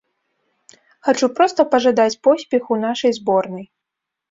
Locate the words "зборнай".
3.21-3.65